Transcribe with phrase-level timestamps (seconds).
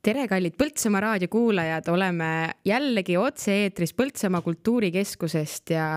[0.00, 2.28] tere, kallid Põltsamaa raadiokuulajad, oleme
[2.68, 5.88] jällegi otse-eetris Põltsamaa Kultuurikeskusest ja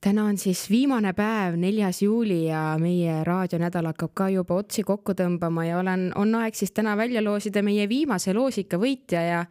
[0.00, 5.18] täna on siis viimane päev, neljas juuli ja meie raadionädal hakkab ka juba otsi kokku
[5.18, 9.44] tõmbama ja olen, on aeg siis täna välja loosida meie viimase loosika võitja ja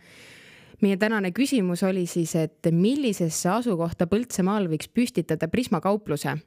[0.82, 6.38] meie tänane küsimus oli siis, et millisesse asukohta Põltsamaal võiks püstitada Prisma kaupluse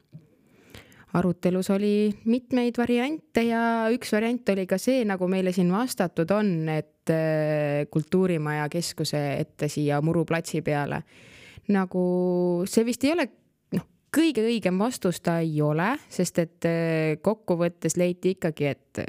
[1.13, 3.61] arutelus oli mitmeid variante ja
[3.93, 9.69] üks variant oli ka see, nagu meile siin vastatud on, et äh, kultuurimaja keskuse ette
[9.69, 11.03] siia Muru platsi peale.
[11.69, 12.03] nagu
[12.67, 13.27] see vist ei ole
[13.77, 19.05] noh, kõige õigem vastus ta ei ole, sest et äh, kokkuvõttes leiti ikkagi, et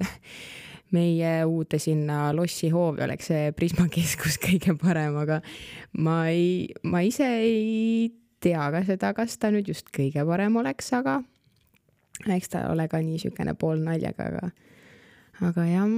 [0.94, 5.40] meie uude sinna lossihoovi oleks see Prisma keskus kõige parem, aga
[5.98, 8.12] ma ei, ma ise ei
[8.44, 11.20] tea ka seda, kas ta nüüd just kõige parem oleks, aga
[12.30, 14.50] eks ta ole ka niisugune poolnaljaga, aga,
[15.48, 15.94] aga jah.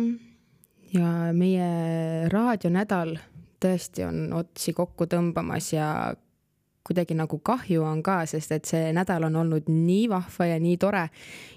[0.96, 1.70] ja meie
[2.32, 3.16] raadionädal
[3.60, 5.88] tõesti on otsi kokku tõmbamas ja
[6.86, 10.76] kuidagi nagu kahju on ka, sest et see nädal on olnud nii vahva ja nii
[10.82, 11.08] tore.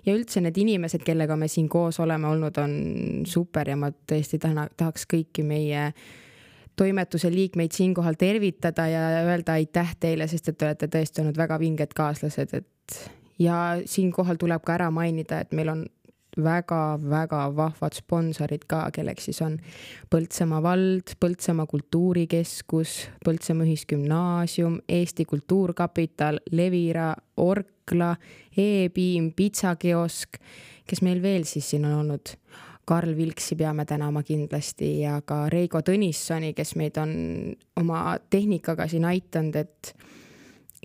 [0.05, 2.73] ja üldse need inimesed, kellega me siin koos oleme olnud, on
[3.27, 5.91] super ja ma tõesti tahaks kõiki meie
[6.79, 11.59] toimetuse liikmeid siinkohal tervitada ja öelda aitäh teile, sest et te olete tõesti olnud väga
[11.59, 12.99] vinged kaaslased, et
[13.39, 15.85] ja siinkohal tuleb ka ära mainida, et meil on
[16.43, 19.57] väga-väga vahvad sponsorid ka, kelleks siis on
[20.11, 22.95] Põltsamaa vald, Põltsamaa kultuurikeskus,
[23.25, 30.41] Põltsamaa ühisgümnaasium, Eesti Kultuurkapital, Levira, Orkla e, E-piim, pitsakiosk,
[30.87, 32.35] kes meil veel siis siin on olnud?
[32.89, 37.11] Karl Vilksi peame tänama kindlasti ja ka Reigo Tõnissoni, kes meid on
[37.77, 39.91] oma tehnikaga siin aidanud, et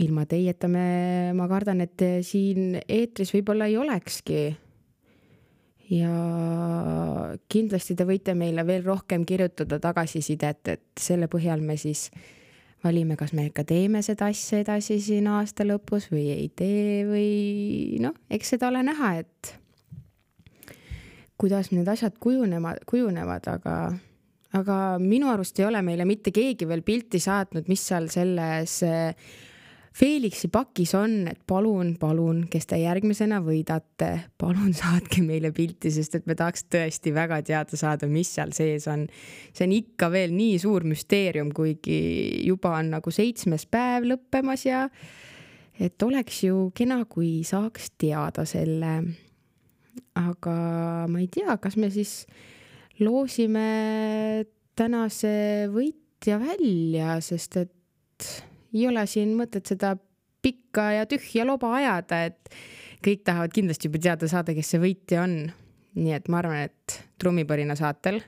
[0.04, 0.84] ilma teieta me,
[1.32, 4.42] ma kardan, et siin eetris võib-olla ei olekski.
[5.90, 6.14] Ja
[7.50, 12.08] kindlasti te võite meile veel rohkem kirjutada tagasisidet, et selle põhjal me siis
[12.84, 18.00] valime, kas me ikka teeme seda asja edasi siin aasta lõpus või ei tee või
[18.04, 19.54] noh, eks seda ole näha, et
[21.40, 23.78] kuidas need asjad kujunema, kujunevad, aga,
[24.56, 29.34] aga minu arust ei ole meile mitte keegi veel pilti saatnud, mis seal selles äh,
[29.94, 34.08] Felixi pakis on, et palun, palun, kes te järgmisena võidate,
[34.42, 38.88] palun saatke meile pilti, sest et me tahaks tõesti väga teada saada, mis seal sees
[38.90, 39.04] on.
[39.54, 41.98] see on ikka veel nii suur müsteerium, kuigi
[42.42, 44.88] juba on nagu seitsmes päev lõppemas ja
[45.78, 48.96] et oleks ju kena, kui saaks teada selle.
[50.18, 50.56] aga
[51.06, 52.24] ma ei tea, kas me siis
[52.98, 54.42] loosime
[54.74, 58.42] tänase võitja välja, sest et
[58.74, 59.94] ei ole siin mõtet seda
[60.44, 62.52] pikka ja tühja loba ajada, et
[63.04, 65.38] kõik tahavad kindlasti juba teada saada, kes see võitja on.
[65.94, 68.20] nii et ma arvan, et trummipõrina saatel,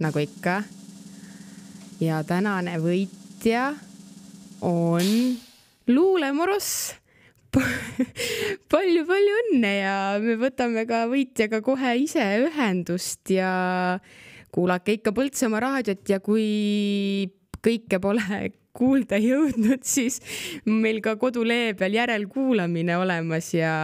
[0.00, 0.62] nagu ikka.
[2.00, 3.72] ja tänane võitja
[4.62, 5.08] on
[5.90, 6.94] Luule Moros
[8.72, 13.98] palju-palju õnne ja me võtame ka võitjaga kohe ise ühendust ja
[14.54, 17.28] kuulake ikka Põltsamaa raadiot ja kui
[17.64, 20.20] kõike pole kuulda jõudnud, siis
[20.66, 23.74] meil ka kodulehe peal järelkuulamine olemas ja,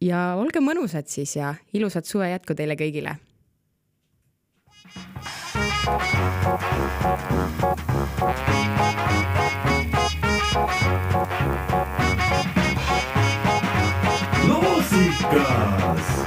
[0.00, 3.18] ja olge mõnusad siis ja ilusat suve jätku teile kõigile.
[14.44, 16.23] loosikas